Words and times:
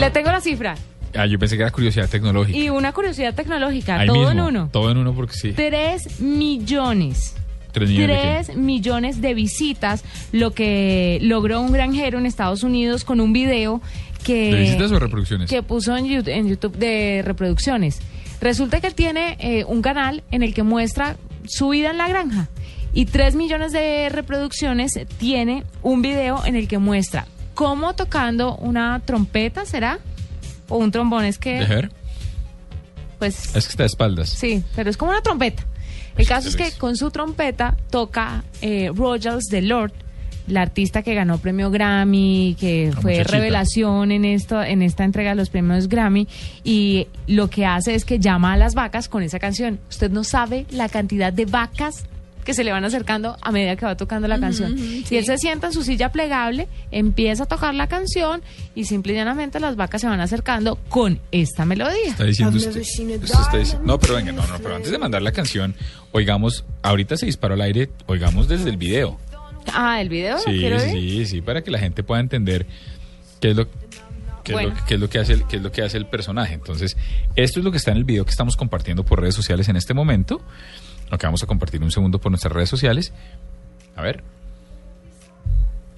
Le 0.00 0.10
tengo 0.10 0.30
la 0.30 0.40
cifra. 0.40 0.76
Ah, 1.14 1.26
yo 1.26 1.38
pensé 1.38 1.56
que 1.56 1.62
era 1.62 1.70
curiosidad 1.70 2.08
tecnológica. 2.08 2.56
Y 2.56 2.70
una 2.70 2.92
curiosidad 2.92 3.34
tecnológica, 3.34 4.00
Ahí 4.00 4.06
todo 4.06 4.30
en 4.30 4.40
uno. 4.40 4.70
Todo 4.72 4.90
en 4.90 4.96
uno 4.96 5.12
porque 5.12 5.34
sí. 5.34 5.52
3 5.52 6.20
millones. 6.20 7.34
Tres 7.72 7.90
millones 7.90 8.16
de 8.16 8.22
qué? 8.22 8.44
3 8.46 8.56
millones 8.56 9.20
de 9.20 9.34
visitas, 9.34 10.04
lo 10.32 10.52
que 10.52 11.18
logró 11.20 11.60
un 11.60 11.72
granjero 11.72 12.18
en 12.18 12.24
Estados 12.24 12.62
Unidos 12.62 13.04
con 13.04 13.20
un 13.20 13.34
video 13.34 13.82
que... 14.24 14.54
¿De 14.54 14.60
visitas 14.60 14.90
o 14.90 14.98
reproducciones? 14.98 15.50
que 15.50 15.62
puso 15.62 15.94
en 15.96 16.06
YouTube, 16.06 16.32
en 16.32 16.48
YouTube 16.48 16.76
de 16.76 17.22
reproducciones. 17.22 18.00
Resulta 18.40 18.80
que 18.80 18.86
él 18.86 18.94
tiene 18.94 19.36
eh, 19.38 19.64
un 19.64 19.82
canal 19.82 20.22
en 20.30 20.42
el 20.42 20.54
que 20.54 20.62
muestra 20.62 21.16
su 21.44 21.68
vida 21.68 21.90
en 21.90 21.98
la 21.98 22.08
granja. 22.08 22.48
Y 22.94 23.04
3 23.04 23.34
millones 23.34 23.72
de 23.72 24.08
reproducciones 24.08 24.98
tiene 25.18 25.64
un 25.82 26.00
video 26.00 26.44
en 26.46 26.56
el 26.56 26.68
que 26.68 26.78
muestra 26.78 27.26
cómo 27.54 27.94
tocando 27.94 28.56
una 28.56 29.00
trompeta, 29.04 29.64
¿será? 29.66 29.98
O 30.68 30.76
un 30.78 30.90
trombón, 30.90 31.24
es 31.24 31.38
que... 31.38 31.60
Pues 33.18 33.54
Es 33.54 33.66
que 33.66 33.70
está 33.70 33.82
de 33.82 33.88
espaldas. 33.88 34.28
sí, 34.30 34.62
pero 34.74 34.88
es 34.90 34.96
como 34.96 35.10
una 35.10 35.20
trompeta. 35.20 35.64
El 36.16 36.26
caso 36.26 36.48
es 36.48 36.56
que 36.56 36.72
con 36.72 36.96
su 36.96 37.10
trompeta 37.10 37.76
toca 37.90 38.44
eh, 38.62 38.90
Rogers 38.94 39.44
de 39.46 39.62
Lord, 39.62 39.92
la 40.48 40.62
artista 40.62 41.02
que 41.02 41.14
ganó 41.14 41.38
premio 41.38 41.70
Grammy, 41.70 42.56
que 42.58 42.90
La 42.94 43.00
fue 43.00 43.12
muchachita. 43.12 43.36
revelación 43.36 44.10
en 44.12 44.24
esto, 44.24 44.62
en 44.62 44.82
esta 44.82 45.04
entrega 45.04 45.30
de 45.30 45.36
los 45.36 45.50
premios 45.50 45.88
Grammy, 45.88 46.26
y 46.64 47.06
lo 47.26 47.48
que 47.48 47.64
hace 47.66 47.94
es 47.94 48.04
que 48.04 48.18
llama 48.18 48.52
a 48.54 48.56
las 48.56 48.74
vacas 48.74 49.08
con 49.08 49.22
esa 49.22 49.38
canción. 49.38 49.78
Usted 49.88 50.10
no 50.10 50.24
sabe 50.24 50.66
la 50.70 50.88
cantidad 50.88 51.32
de 51.32 51.44
vacas 51.46 52.04
que 52.44 52.54
se 52.54 52.64
le 52.64 52.72
van 52.72 52.84
acercando 52.84 53.36
a 53.40 53.52
medida 53.52 53.76
que 53.76 53.84
va 53.86 53.96
tocando 53.96 54.26
la 54.28 54.40
canción. 54.40 54.76
Y 54.78 55.16
él 55.16 55.24
se 55.24 55.38
sienta 55.38 55.68
en 55.68 55.72
su 55.72 55.82
silla 55.82 56.10
plegable, 56.12 56.68
empieza 56.90 57.44
a 57.44 57.46
tocar 57.46 57.74
la 57.74 57.86
canción 57.86 58.42
y 58.74 58.84
simple 58.84 59.12
y 59.12 59.16
llanamente 59.16 59.60
las 59.60 59.76
vacas 59.76 60.00
se 60.00 60.06
van 60.06 60.20
acercando 60.20 60.76
con 60.88 61.20
esta 61.32 61.64
melodía. 61.64 62.08
Está 62.08 62.24
diciendo 62.24 62.56
usted. 62.56 62.70
usted 62.70 63.20
está 63.20 63.56
diciendo- 63.58 63.86
no, 63.86 63.98
pero 63.98 64.14
venga, 64.14 64.32
no, 64.32 64.46
no, 64.46 64.58
pero 64.58 64.76
antes 64.76 64.90
de 64.90 64.98
mandar 64.98 65.22
la 65.22 65.32
canción, 65.32 65.74
oigamos, 66.12 66.64
ahorita 66.82 67.16
se 67.16 67.26
disparó 67.26 67.54
al 67.54 67.60
aire, 67.60 67.90
oigamos 68.06 68.48
desde 68.48 68.70
el 68.70 68.76
video. 68.76 69.18
Ah, 69.72 70.00
el 70.00 70.08
video. 70.08 70.36
¿lo 70.36 70.42
Sí, 70.42 70.60
sí, 70.90 71.26
sí, 71.26 71.40
para 71.42 71.62
que 71.62 71.70
la 71.70 71.78
gente 71.78 72.02
pueda 72.02 72.20
entender 72.20 72.66
qué 73.40 73.50
es 73.50 73.56
lo 73.56 73.68
qué, 74.42 74.54
Bueno. 74.54 74.68
es 74.70 74.74
lo, 74.80 74.86
qué 74.86 74.94
es 74.94 75.00
lo 75.00 75.10
que 75.10 75.18
hace 75.18 75.32
el, 75.34 75.46
qué 75.46 75.56
es 75.56 75.62
lo 75.62 75.70
que 75.70 75.82
hace 75.82 75.98
el 75.98 76.06
personaje. 76.06 76.54
Entonces, 76.54 76.96
esto 77.36 77.60
es 77.60 77.64
lo 77.64 77.70
que 77.70 77.76
está 77.76 77.90
en 77.90 77.98
el 77.98 78.04
video 78.04 78.24
que 78.24 78.30
estamos 78.30 78.56
compartiendo 78.56 79.04
por 79.04 79.20
redes 79.20 79.34
sociales 79.34 79.68
en 79.68 79.76
este 79.76 79.92
momento. 79.94 80.40
Lo 81.10 81.18
que 81.18 81.26
vamos 81.26 81.42
a 81.42 81.46
compartir 81.46 81.82
un 81.82 81.90
segundo 81.90 82.20
por 82.20 82.30
nuestras 82.30 82.52
redes 82.52 82.68
sociales. 82.68 83.12
A 83.96 84.02
ver. 84.02 84.22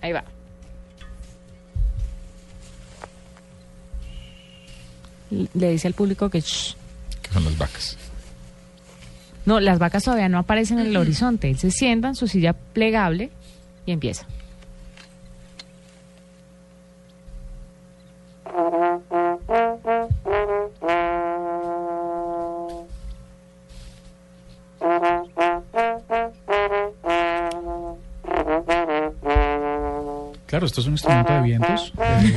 Ahí 0.00 0.12
va. 0.12 0.24
Le 5.30 5.70
dice 5.70 5.88
al 5.88 5.94
público 5.94 6.28
que... 6.28 6.40
shh. 6.40 6.74
que 7.22 7.32
son 7.32 7.44
las 7.44 7.58
vacas. 7.58 7.96
No, 9.46 9.58
las 9.60 9.78
vacas 9.78 10.04
todavía 10.04 10.28
no 10.28 10.38
aparecen 10.38 10.78
en 10.78 10.88
el 10.88 10.96
horizonte. 10.96 11.50
Él 11.50 11.58
se 11.58 11.70
sienta 11.70 12.08
en 12.08 12.14
su 12.14 12.28
silla 12.28 12.52
plegable 12.52 13.30
y 13.86 13.92
empieza. 13.92 14.26
Claro, 30.50 30.66
esto 30.66 30.80
es 30.80 30.86
un 30.88 30.92
instrumento 30.94 31.32
de 31.32 31.40
vientos. 31.42 31.92
Eh, 31.96 32.34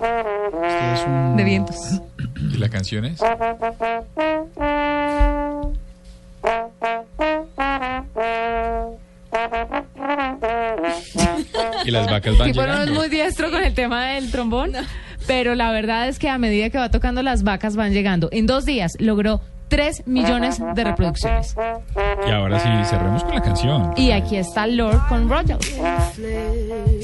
esto 0.00 0.94
es 0.94 1.06
un- 1.06 1.36
De 1.36 1.44
vientos. 1.44 1.76
¿Y 2.52 2.56
la 2.56 2.68
canción 2.70 3.04
es? 3.04 3.20
Y 11.84 11.90
las 11.90 12.06
vacas 12.10 12.36
van 12.38 12.48
Tipo 12.52 12.62
no 12.62 12.72
es 12.72 12.78
llegando. 12.80 13.00
muy 13.00 13.08
diestro 13.08 13.50
con 13.50 13.62
el 13.62 13.74
tema 13.74 14.06
del 14.08 14.30
trombón, 14.30 14.72
pero 15.26 15.54
la 15.54 15.70
verdad 15.72 16.08
es 16.08 16.18
que 16.18 16.28
a 16.28 16.38
medida 16.38 16.70
que 16.70 16.78
va 16.78 16.90
tocando 16.90 17.22
las 17.22 17.42
vacas 17.42 17.76
van 17.76 17.92
llegando. 17.92 18.28
En 18.32 18.46
dos 18.46 18.64
días 18.64 18.92
logró 18.98 19.40
3 19.74 20.06
millones 20.06 20.62
de 20.76 20.84
reproducciones. 20.84 21.56
Y 22.28 22.30
ahora 22.30 22.60
sí, 22.60 22.68
cerremos 22.88 23.24
con 23.24 23.34
la 23.34 23.40
canción. 23.40 23.92
Y 23.96 24.12
aquí 24.12 24.36
está 24.36 24.68
Lord 24.68 25.00
con 25.08 25.28
Rogers. 25.28 25.66
fled. 26.12 27.02